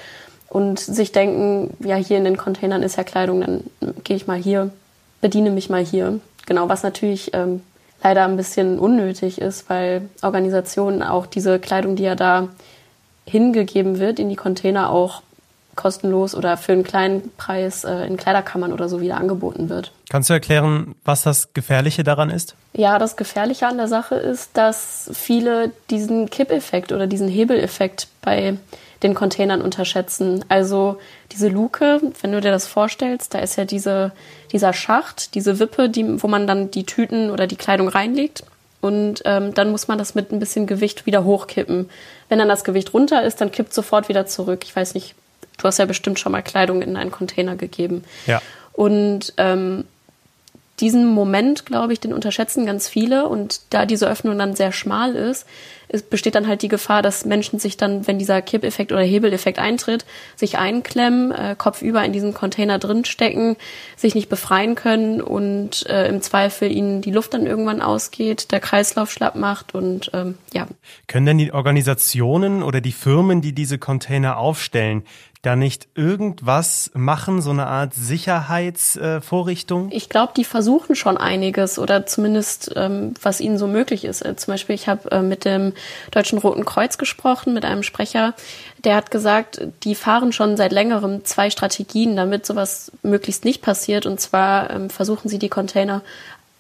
und 0.49 0.79
sich 0.79 1.13
denken, 1.13 1.77
ja, 1.81 1.97
hier 1.97 2.19
in 2.19 2.25
den 2.25 2.37
Containern 2.37 2.83
ist 2.83 2.97
ja 2.97 3.05
Kleidung, 3.05 3.41
dann 3.41 3.65
gehe 4.05 4.17
ich 4.17 4.27
mal 4.27 4.39
hier 4.39 4.71
bediene 5.23 5.51
mich 5.51 5.71
mal 5.71 5.83
hier. 5.83 6.21
Genau, 6.45 6.69
was 6.69 6.83
natürlich 6.83 7.33
ähm, 7.33 7.63
leider 8.03 8.25
ein 8.25 8.37
bisschen 8.37 8.79
unnötig 8.79 9.41
ist, 9.41 9.71
weil 9.71 10.03
Organisationen 10.21 11.03
auch 11.03 11.25
diese 11.25 11.59
Kleidung, 11.59 11.97
die 11.97 12.03
ja 12.03 12.15
da 12.15 12.49
hingegeben 13.25 13.99
wird 13.99 14.19
in 14.19 14.29
die 14.29 14.37
Container, 14.37 14.91
auch 14.91 15.23
kostenlos 15.75 16.35
oder 16.35 16.57
für 16.57 16.73
einen 16.73 16.83
kleinen 16.83 17.31
Preis 17.37 17.85
äh, 17.85 18.07
in 18.07 18.17
Kleiderkammern 18.17 18.73
oder 18.73 18.89
so 18.89 19.01
wieder 19.01 19.17
angeboten 19.17 19.69
wird. 19.69 19.93
Kannst 20.11 20.29
du 20.29 20.35
erklären, 20.35 20.95
was 21.05 21.23
das 21.23 21.55
Gefährliche 21.55 22.05
daran 22.05 22.31
ist? 22.31 22.55
Ja, 22.75 22.99
das 22.99 23.17
Gefährliche 23.17 23.67
an 23.67 23.79
der 23.79 23.89
Sache 23.89 24.17
ist, 24.17 24.51
dass 24.55 25.11
viele 25.13 25.73
diesen 25.91 26.29
Kippeffekt 26.31 26.93
oder 26.93 27.07
diesen 27.07 27.29
Hebeleffekt 27.29 28.09
bei 28.21 28.59
den 29.03 29.15
Containern 29.15 29.63
unterschätzen. 29.63 30.45
Also 30.49 30.99
diese 31.33 31.49
Luke, 31.49 32.01
wenn 32.21 32.33
du 32.33 32.41
dir 32.41 32.51
das 32.51 32.67
vorstellst, 32.67 33.35
da 33.35 33.39
ist 33.41 33.57
ja 33.57 33.65
diese, 33.65 34.13
dieser 34.53 34.73
Schacht, 34.73 35.35
diese 35.35 35.59
Wippe, 35.59 35.89
die, 35.89 36.23
wo 36.23 36.29
man 36.29 36.47
dann 36.47 36.71
die 36.71 36.85
Tüten 36.85 37.31
oder 37.31 37.47
die 37.47 37.57
Kleidung 37.57 37.89
reinlegt. 37.89 38.45
Und 38.81 39.23
ähm, 39.25 39.55
dann 39.55 39.71
muss 39.71 39.87
man 39.87 39.97
das 39.97 40.15
mit 40.15 40.33
ein 40.33 40.41
bisschen 40.41 40.67
Gewicht 40.67 41.07
wieder 41.07 41.25
hochkippen. 41.25 41.89
Wenn 42.29 42.39
dann 42.39 42.49
das 42.49 42.65
Gewicht 42.65 42.93
runter 42.93 43.23
ist, 43.23 43.41
dann 43.41 43.53
kippt 43.53 43.73
sofort 43.73 44.09
wieder 44.09 44.27
zurück. 44.27 44.63
Ich 44.65 44.75
weiß 44.75 44.95
nicht, 44.95 45.15
du 45.63 45.69
hast 45.69 45.79
ja 45.79 45.87
bestimmt 45.87 46.19
schon 46.19 46.33
mal 46.33 46.43
Kleidung 46.43 46.83
in 46.83 46.97
einen 46.97 47.11
Container 47.11 47.57
gegeben. 47.57 48.05
Ja. 48.27 48.43
Und 48.73 49.33
ähm, 49.37 49.85
diesen 50.81 51.07
Moment, 51.07 51.65
glaube 51.67 51.93
ich, 51.93 52.01
den 52.01 52.13
unterschätzen 52.13 52.67
ganz 52.67 52.89
viele. 52.89 53.29
Und 53.29 53.61
da 53.71 53.87
diese 53.87 54.09
Öffnung 54.09 54.37
dann 54.37 54.57
sehr 54.57 54.73
schmal 54.73 55.15
ist, 55.15 55.47
es 55.93 56.03
besteht 56.03 56.35
dann 56.35 56.49
halt 56.49 56.63
die 56.63 56.69
Gefahr, 56.69 57.03
dass 57.03 57.27
Menschen 57.27 57.59
sich 57.59 57.77
dann, 57.77 58.07
wenn 58.07 58.19
dieser 58.19 58.41
Kippeffekt 58.41 58.93
oder 58.93 59.03
Hebeleffekt 59.03 59.59
eintritt, 59.59 60.07
sich 60.37 60.57
einklemmen, 60.57 61.31
äh, 61.33 61.55
kopfüber 61.57 62.03
in 62.03 62.15
diesen 62.15 62.33
Container 62.33 62.79
drinstecken, 62.79 63.57
sich 63.95 64.15
nicht 64.15 64.31
befreien 64.31 64.75
können 64.75 65.21
und 65.21 65.87
äh, 65.87 66.09
im 66.09 66.23
Zweifel 66.23 66.73
ihnen 66.73 67.03
die 67.03 67.11
Luft 67.11 67.35
dann 67.35 67.47
irgendwann 67.47 67.83
ausgeht, 67.83 68.53
der 68.53 68.61
Kreislauf 68.61 69.13
schlapp 69.13 69.37
macht 69.37 69.75
und 69.75 70.11
ähm, 70.15 70.39
ja. 70.55 70.67
Können 71.09 71.27
denn 71.27 71.39
die 71.39 71.53
Organisationen 71.53 72.63
oder 72.63 72.81
die 72.81 72.93
Firmen, 72.93 73.43
die 73.43 73.53
diese 73.53 73.77
Container 73.77 74.39
aufstellen, 74.39 75.05
da 75.43 75.57
nicht 75.57 75.89
irgendwas 75.97 76.93
machen, 76.95 77.43
so 77.43 77.51
eine 77.51 77.67
Art 77.67 77.95
Sicherheitsvorrichtung? 77.95 79.91
Ich 79.91 80.09
glaube, 80.09 80.33
die 80.37 80.45
versuchen 80.45 80.95
schon 80.95 81.19
einiges 81.19 81.81
oder 81.81 82.07
zumindest, 82.07 82.73
ähm, 82.77 83.15
was 83.21 83.41
ihnen 83.41 83.59
so 83.59 83.67
möglich 83.67 84.05
ist. 84.05 84.25
Äh, 84.25 84.37
zum 84.37 84.55
Beispiel, 84.55 84.77
ich 84.77 84.87
habe 84.87 85.11
äh, 85.11 85.21
mit 85.21 85.45
dem 85.45 85.73
Deutschen 86.13 86.39
Roten 86.39 86.65
Kreuz 86.65 86.97
gesprochen, 86.97 87.55
mit 87.55 87.65
einem 87.65 87.83
Sprecher, 87.83 88.35
der 88.85 88.95
hat 88.95 89.11
gesagt, 89.11 89.61
die 89.83 89.97
fahren 89.97 90.33
schon 90.33 90.57
seit 90.57 90.71
längerem 90.71 91.25
zwei 91.25 91.51
Strategien, 91.51 92.15
damit 92.15 92.47
sowas 92.47 92.93
möglichst 93.03 93.45
nicht 93.45 93.63
passiert. 93.63 94.07
Und 94.07 94.21
zwar 94.21 94.71
ähm, 94.71 94.91
versuchen 94.91 95.29
sie 95.29 95.41
die 95.41 95.49
Container 95.49 96.03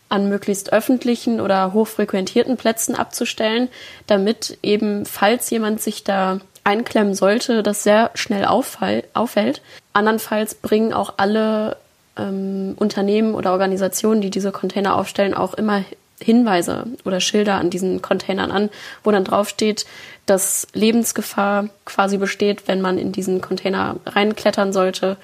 an 0.09 0.29
möglichst 0.29 0.73
öffentlichen 0.73 1.41
oder 1.41 1.73
hochfrequentierten 1.73 2.57
Plätzen 2.57 2.97
abzustellen, 2.97 3.69
damit 4.09 4.59
eben, 4.63 5.07
falls 5.07 5.49
jemand 5.51 5.81
sich 5.81 6.05
da 6.05 6.41
einklemmen 6.65 7.15
sollte, 7.15 7.63
das 7.63 7.83
sehr 7.83 8.11
schnell 8.15 8.45
auffall, 8.45 9.05
auffällt. 9.15 9.63
Andernfalls 9.93 10.55
bringen 10.55 10.93
auch 10.93 11.15
alle 11.17 11.77
ähm, 12.17 12.75
Unternehmen 12.79 13.35
oder 13.35 13.53
Organisationen, 13.53 14.21
die 14.21 14.31
diese 14.31 14.53
Container 14.53 14.97
aufstellen, 14.97 15.35
auch 15.35 15.55
immer 15.55 15.85
Hinweise 16.21 16.85
oder 17.05 17.21
Schilder 17.21 17.57
an 17.57 17.71
diesen 17.71 18.01
Containern 18.01 18.51
an, 18.51 18.71
wo 19.03 19.11
dann 19.11 19.25
draufsteht, 19.25 19.87
dass 20.27 20.69
Lebensgefahr 20.73 21.69
quasi 21.85 22.17
besteht, 22.17 22.69
wenn 22.69 22.81
man 22.81 22.99
in 22.99 23.13
diesen 23.13 23.41
Container 23.41 23.97
reinklettern 24.07 24.73
sollte 24.73 25.17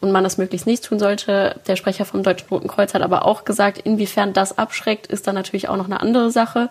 und 0.00 0.12
man 0.12 0.24
das 0.24 0.36
möglichst 0.36 0.66
nicht 0.66 0.84
tun 0.84 0.98
sollte. 0.98 1.60
Der 1.66 1.76
Sprecher 1.76 2.04
vom 2.04 2.22
Deutschen 2.22 2.48
Roten 2.50 2.68
Kreuz 2.68 2.92
hat 2.92 3.02
aber 3.02 3.24
auch 3.24 3.44
gesagt, 3.44 3.78
inwiefern 3.78 4.34
das 4.34 4.58
abschreckt, 4.58 5.06
ist 5.06 5.26
dann 5.26 5.34
natürlich 5.34 5.68
auch 5.68 5.76
noch 5.76 5.86
eine 5.86 6.00
andere 6.00 6.30
Sache. 6.30 6.68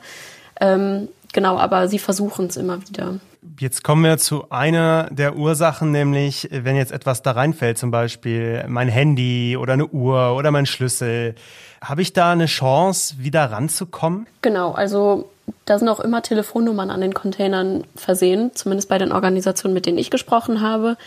Ähm, 0.61 1.07
genau, 1.33 1.57
aber 1.57 1.87
sie 1.87 1.99
versuchen 1.99 2.47
es 2.47 2.57
immer 2.57 2.81
wieder. 2.87 3.19
Jetzt 3.59 3.83
kommen 3.83 4.03
wir 4.03 4.17
zu 4.17 4.49
einer 4.49 5.09
der 5.11 5.35
Ursachen, 5.35 5.91
nämlich 5.91 6.47
wenn 6.51 6.75
jetzt 6.75 6.91
etwas 6.91 7.21
da 7.21 7.31
reinfällt, 7.31 7.77
zum 7.77 7.91
Beispiel 7.91 8.63
mein 8.67 8.87
Handy 8.87 9.57
oder 9.57 9.73
eine 9.73 9.87
Uhr 9.87 10.35
oder 10.35 10.51
mein 10.51 10.65
Schlüssel. 10.65 11.35
Habe 11.81 12.01
ich 12.01 12.13
da 12.13 12.31
eine 12.31 12.45
Chance, 12.45 13.15
wieder 13.19 13.51
ranzukommen? 13.51 14.27
Genau, 14.41 14.71
also 14.71 15.29
da 15.65 15.77
sind 15.77 15.89
auch 15.89 15.99
immer 15.99 16.21
Telefonnummern 16.21 16.89
an 16.89 17.01
den 17.01 17.13
Containern 17.13 17.83
versehen, 17.95 18.51
zumindest 18.53 18.87
bei 18.87 18.97
den 18.97 19.11
Organisationen, 19.11 19.73
mit 19.73 19.85
denen 19.85 19.97
ich 19.97 20.09
gesprochen 20.09 20.61
habe. 20.61 20.97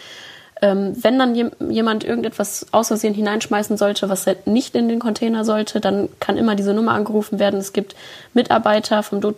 Ähm, 0.63 0.95
wenn 0.97 1.19
dann 1.19 1.35
jemand 1.71 2.03
irgendetwas 2.03 2.67
aus 2.73 2.89
Versehen 2.89 3.13
hineinschmeißen 3.13 3.77
sollte, 3.77 4.09
was 4.09 4.27
halt 4.27 4.47
nicht 4.47 4.75
in 4.75 4.89
den 4.89 5.01
Container 5.01 5.45
sollte, 5.45 5.81
dann 5.81 6.09
kann 6.19 6.39
immer 6.39 6.55
diese 6.55 6.73
Nummer 6.73 6.93
angerufen 6.93 7.39
werden. 7.39 7.61
Es 7.61 7.75
gibt 7.75 7.95
Mitarbeiter 8.33 9.03
vom 9.03 9.21
Do 9.21 9.35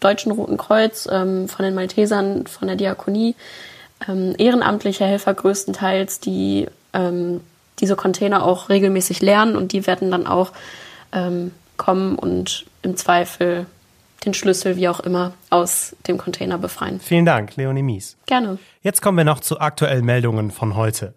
Deutschen 0.00 0.32
Roten 0.32 0.58
Kreuz, 0.58 1.08
ähm, 1.10 1.48
von 1.48 1.64
den 1.64 1.74
Maltesern, 1.74 2.46
von 2.46 2.68
der 2.68 2.76
Diakonie, 2.76 3.34
ähm, 4.06 4.34
ehrenamtliche 4.36 5.06
Helfer 5.06 5.32
größtenteils, 5.32 6.20
die 6.20 6.66
ähm, 6.92 7.40
diese 7.80 7.96
Container 7.96 8.44
auch 8.44 8.68
regelmäßig 8.68 9.22
lernen 9.22 9.56
und 9.56 9.72
die 9.72 9.86
werden 9.86 10.10
dann 10.10 10.26
auch 10.26 10.52
ähm, 11.12 11.52
kommen 11.78 12.16
und 12.16 12.66
im 12.82 12.96
Zweifel 12.96 13.66
den 14.24 14.34
Schlüssel, 14.34 14.76
wie 14.76 14.88
auch 14.88 15.00
immer, 15.00 15.34
aus 15.50 15.96
dem 16.06 16.18
Container 16.18 16.58
befreien. 16.58 17.00
Vielen 17.00 17.24
Dank, 17.24 17.56
Leonie 17.56 17.82
Mies. 17.82 18.16
Gerne. 18.26 18.58
Jetzt 18.82 19.02
kommen 19.02 19.18
wir 19.18 19.24
noch 19.24 19.40
zu 19.40 19.60
aktuellen 19.60 20.04
Meldungen 20.04 20.50
von 20.50 20.76
heute. 20.76 21.14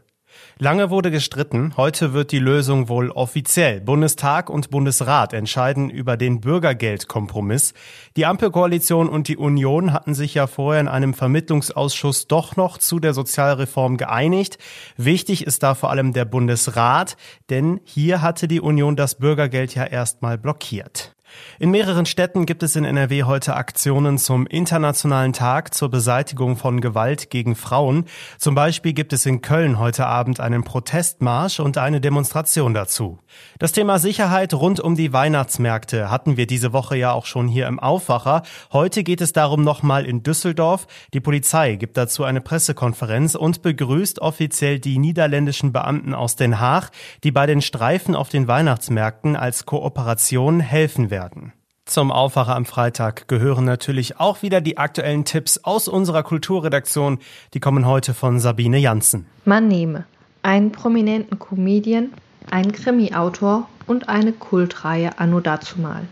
Lange 0.58 0.92
wurde 0.92 1.10
gestritten, 1.10 1.74
heute 1.76 2.14
wird 2.14 2.32
die 2.32 2.40
Lösung 2.40 2.88
wohl 2.88 3.10
offiziell. 3.10 3.82
Bundestag 3.82 4.48
und 4.48 4.70
Bundesrat 4.70 5.34
entscheiden 5.34 5.90
über 5.90 6.18
den 6.18 6.40
Bürgergeldkompromiss. 6.40 7.74
Die 8.16 8.28
Ampelkoalition 8.28 9.10
und 9.10 9.28
die 9.28 9.38
Union 9.38 9.92
hatten 9.92 10.14
sich 10.14 10.36
ja 10.36 10.46
vorher 10.46 10.82
in 10.82 10.88
einem 10.88 11.16
Vermittlungsausschuss 11.16 12.28
doch 12.28 12.58
noch 12.58 12.78
zu 12.78 13.00
der 13.00 13.16
Sozialreform 13.16 13.98
geeinigt. 13.98 14.60
Wichtig 14.98 15.48
ist 15.48 15.64
da 15.64 15.74
vor 15.74 15.90
allem 15.90 16.14
der 16.14 16.26
Bundesrat, 16.26 17.18
denn 17.50 17.80
hier 17.84 18.22
hatte 18.22 18.48
die 18.48 18.62
Union 18.62 18.96
das 18.96 19.16
Bürgergeld 19.16 19.74
ja 19.74 19.86
erstmal 19.86 20.38
blockiert. 20.38 21.16
In 21.62 21.70
mehreren 21.70 22.08
Städten 22.08 22.48
gibt 22.48 22.64
es 22.64 22.76
in 22.76 22.86
NRW 22.86 23.26
heute 23.26 23.56
Aktionen 23.56 24.18
zum 24.18 24.48
Internationalen 24.48 25.32
Tag 25.32 25.76
zur 25.76 25.92
Beseitigung 25.92 26.58
von 26.58 26.82
Gewalt 26.82 27.30
gegen 27.30 27.56
Frauen. 27.56 28.06
Zum 28.40 28.56
Beispiel 28.56 28.94
gibt 28.94 29.14
es 29.14 29.28
in 29.28 29.44
Köln 29.44 29.78
heute 29.78 30.08
Abend 30.08 30.40
einen 30.40 30.64
Protestmarsch 30.64 31.60
und 31.60 31.78
eine 31.78 32.02
Demonstration 32.02 32.74
dazu. 32.74 33.20
Das 33.60 33.74
Thema 33.74 34.00
Sicherheit 34.00 34.56
rund 34.56 34.80
um 34.80 34.96
die 34.96 35.14
Weihnachtsmärkte 35.14 36.10
hatten 36.10 36.36
wir 36.36 36.48
diese 36.48 36.74
Woche 36.74 36.98
ja 36.98 37.12
auch 37.12 37.28
schon 37.28 37.48
hier 37.48 37.68
im 37.68 37.80
Aufwacher. 37.80 38.42
Heute 38.74 39.04
geht 39.04 39.22
es 39.22 39.32
darum 39.32 39.64
nochmal 39.64 40.08
in 40.08 40.24
Düsseldorf. 40.24 40.88
Die 41.14 41.20
Polizei 41.20 41.76
gibt 41.76 41.96
dazu 41.96 42.24
eine 42.24 42.42
Pressekonferenz 42.42 43.36
und 43.36 43.62
begrüßt 43.62 44.18
offiziell 44.18 44.80
die 44.80 44.98
niederländischen 44.98 45.74
Beamten 45.74 46.16
aus 46.16 46.36
Den 46.36 46.60
Haag, 46.60 46.90
die 47.24 47.30
bei 47.30 47.46
den 47.46 47.62
Streifen 47.62 48.16
auf 48.16 48.30
den 48.30 48.48
Weihnachtsmärkten 48.48 49.36
als 49.36 49.68
Kooperation 49.68 50.60
helfen 50.60 51.12
werden 51.12 51.21
werden. 51.22 51.54
Zum 51.86 52.12
Aufwacher 52.12 52.56
am 52.56 52.66
Freitag 52.66 53.28
gehören 53.28 53.66
natürlich 53.66 54.20
auch 54.20 54.42
wieder 54.42 54.62
die 54.62 54.78
aktuellen 54.78 55.26
Tipps 55.26 55.60
aus 55.64 55.88
unserer 55.88 56.24
Kulturredaktion. 56.24 57.20
Die 57.54 57.60
kommen 57.60 57.86
heute 57.86 58.14
von 58.14 58.40
Sabine 58.40 58.78
Janssen. 58.78 59.26
Man 59.46 59.68
nehme 59.68 60.06
einen 60.42 60.72
prominenten 60.72 61.38
Comedian, 61.38 62.14
einen 62.50 62.72
Krimi-Autor 62.72 63.68
und 63.88 64.10
eine 64.10 64.32
Kultreihe 64.32 65.20
anno 65.20 65.42
dazumal. 65.42 66.04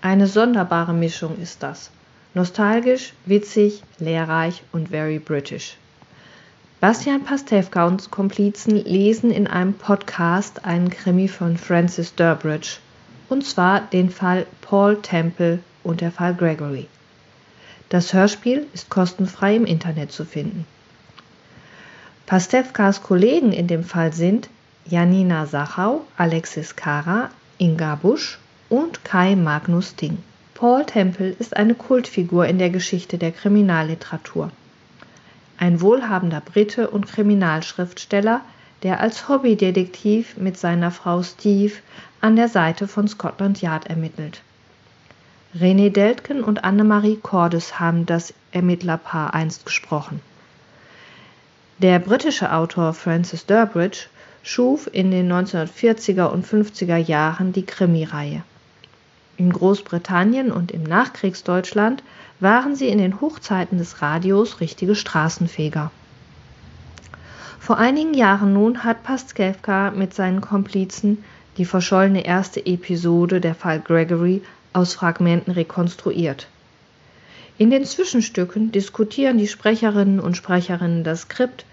Eine 0.00 0.26
sonderbare 0.26 0.94
Mischung 0.94 1.38
ist 1.38 1.62
das. 1.62 1.90
Nostalgisch, 2.34 3.12
witzig, 3.26 3.82
lehrreich 3.98 4.62
und 4.72 4.88
very 4.88 5.18
British. 5.18 5.76
Bastian 6.80 7.22
Pastewka 7.24 7.86
und 7.86 8.10
Komplizen 8.10 8.76
lesen 8.84 9.30
in 9.30 9.46
einem 9.46 9.74
Podcast 9.74 10.64
einen 10.64 10.90
Krimi 10.90 11.28
von 11.28 11.56
Francis 11.56 12.14
Durbridge– 12.14 12.78
und 13.32 13.46
zwar 13.46 13.80
den 13.80 14.10
Fall 14.10 14.44
Paul 14.60 15.00
Temple 15.00 15.60
und 15.82 16.02
der 16.02 16.12
Fall 16.12 16.34
Gregory. 16.34 16.86
Das 17.88 18.12
Hörspiel 18.12 18.66
ist 18.74 18.90
kostenfrei 18.90 19.56
im 19.56 19.64
Internet 19.64 20.12
zu 20.12 20.26
finden. 20.26 20.66
Pastewkas 22.26 23.02
Kollegen 23.02 23.52
in 23.52 23.68
dem 23.68 23.84
Fall 23.84 24.12
sind 24.12 24.50
Janina 24.84 25.46
Sachau, 25.46 26.04
Alexis 26.18 26.76
Kara, 26.76 27.30
Inga 27.56 27.94
Busch 27.94 28.38
und 28.68 29.02
Kai 29.02 29.34
Magnus 29.34 29.96
Ding. 29.96 30.18
Paul 30.52 30.84
Temple 30.84 31.30
ist 31.30 31.56
eine 31.56 31.74
Kultfigur 31.74 32.46
in 32.46 32.58
der 32.58 32.68
Geschichte 32.68 33.16
der 33.16 33.32
Kriminalliteratur. 33.32 34.50
Ein 35.56 35.80
wohlhabender 35.80 36.42
Brite 36.42 36.90
und 36.90 37.06
Kriminalschriftsteller, 37.06 38.42
der 38.82 39.00
als 39.00 39.28
Hobbydetektiv 39.28 40.36
mit 40.36 40.56
seiner 40.58 40.90
Frau 40.90 41.22
Steve 41.22 41.74
an 42.20 42.36
der 42.36 42.48
Seite 42.48 42.88
von 42.88 43.06
Scotland 43.08 43.62
Yard 43.62 43.86
ermittelt. 43.86 44.42
René 45.58 45.90
Deltgen 45.90 46.42
und 46.42 46.64
Annemarie 46.64 47.18
Cordes 47.22 47.78
haben 47.78 48.06
das 48.06 48.32
Ermittlerpaar 48.52 49.34
einst 49.34 49.66
gesprochen. 49.66 50.20
Der 51.78 51.98
britische 51.98 52.52
Autor 52.52 52.94
Francis 52.94 53.44
Durbridge 53.44 54.06
schuf 54.42 54.88
in 54.92 55.10
den 55.10 55.30
1940er 55.30 56.26
und 56.26 56.46
50er 56.46 56.96
Jahren 56.96 57.52
die 57.52 57.66
Krimireihe. 57.66 58.42
In 59.36 59.52
Großbritannien 59.52 60.52
und 60.52 60.70
im 60.70 60.82
Nachkriegsdeutschland 60.82 62.02
waren 62.40 62.76
sie 62.76 62.88
in 62.88 62.98
den 62.98 63.20
Hochzeiten 63.20 63.78
des 63.78 64.02
Radios 64.02 64.60
richtige 64.60 64.94
Straßenfeger. 64.94 65.90
Vor 67.62 67.78
einigen 67.78 68.12
Jahren 68.12 68.54
nun 68.54 68.82
hat 68.82 69.04
Pastewka 69.04 69.92
mit 69.92 70.12
seinen 70.14 70.40
Komplizen 70.40 71.22
die 71.58 71.64
verschollene 71.64 72.24
erste 72.24 72.66
Episode 72.66 73.40
der 73.40 73.54
Fall 73.54 73.78
Gregory 73.78 74.42
aus 74.72 74.94
Fragmenten 74.94 75.52
rekonstruiert. 75.52 76.48
In 77.58 77.70
den 77.70 77.84
Zwischenstücken 77.84 78.72
diskutieren 78.72 79.38
die 79.38 79.46
Sprecherinnen 79.46 80.18
und 80.18 80.36
Sprecherinnen 80.36 81.04
das 81.04 81.20
Skript, 81.20 81.64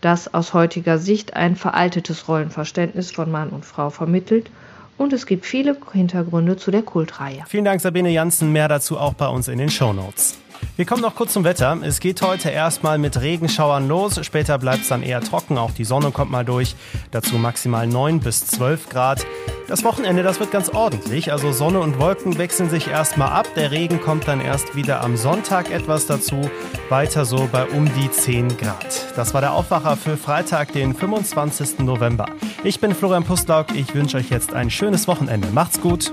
das 0.00 0.34
aus 0.34 0.52
heutiger 0.52 0.98
Sicht 0.98 1.34
ein 1.34 1.54
veraltetes 1.54 2.26
Rollenverständnis 2.26 3.12
von 3.12 3.30
Mann 3.30 3.50
und 3.50 3.64
Frau 3.64 3.90
vermittelt 3.90 4.50
und 4.98 5.12
es 5.12 5.26
gibt 5.26 5.46
viele 5.46 5.76
Hintergründe 5.92 6.56
zu 6.56 6.72
der 6.72 6.82
Kultreihe. 6.82 7.44
Vielen 7.46 7.64
Dank, 7.64 7.80
Sabine 7.80 8.10
Janssen. 8.10 8.50
Mehr 8.50 8.66
dazu 8.66 8.98
auch 8.98 9.14
bei 9.14 9.28
uns 9.28 9.46
in 9.46 9.58
den 9.58 9.70
Show 9.70 9.92
Notes. 9.92 10.38
Wir 10.76 10.84
kommen 10.84 11.02
noch 11.02 11.14
kurz 11.14 11.32
zum 11.32 11.44
Wetter. 11.44 11.78
Es 11.82 12.00
geht 12.00 12.20
heute 12.22 12.50
erstmal 12.50 12.98
mit 12.98 13.20
Regenschauern 13.20 13.88
los. 13.88 14.24
Später 14.24 14.58
bleibt 14.58 14.82
es 14.82 14.88
dann 14.88 15.02
eher 15.02 15.20
trocken. 15.20 15.56
Auch 15.56 15.70
die 15.70 15.84
Sonne 15.84 16.10
kommt 16.10 16.30
mal 16.30 16.44
durch. 16.44 16.76
Dazu 17.10 17.36
maximal 17.36 17.86
9 17.86 18.20
bis 18.20 18.46
12 18.46 18.88
Grad. 18.88 19.26
Das 19.68 19.82
Wochenende, 19.82 20.22
das 20.22 20.38
wird 20.38 20.52
ganz 20.52 20.68
ordentlich. 20.68 21.32
Also 21.32 21.50
Sonne 21.50 21.80
und 21.80 21.98
Wolken 21.98 22.38
wechseln 22.38 22.70
sich 22.70 22.88
erstmal 22.88 23.30
ab. 23.30 23.46
Der 23.56 23.72
Regen 23.72 24.00
kommt 24.00 24.28
dann 24.28 24.40
erst 24.40 24.76
wieder 24.76 25.02
am 25.02 25.16
Sonntag 25.16 25.70
etwas 25.70 26.06
dazu. 26.06 26.50
Weiter 26.88 27.24
so 27.24 27.48
bei 27.50 27.64
um 27.66 27.86
die 27.94 28.10
10 28.10 28.56
Grad. 28.58 29.16
Das 29.16 29.34
war 29.34 29.40
der 29.40 29.54
Aufwacher 29.54 29.96
für 29.96 30.16
Freitag, 30.16 30.72
den 30.72 30.94
25. 30.94 31.80
November. 31.80 32.26
Ich 32.62 32.80
bin 32.80 32.94
Florian 32.94 33.24
Pustlauk. 33.24 33.74
Ich 33.74 33.94
wünsche 33.94 34.18
euch 34.18 34.30
jetzt 34.30 34.52
ein 34.52 34.70
schönes 34.70 35.08
Wochenende. 35.08 35.48
Macht's 35.48 35.80
gut. 35.80 36.12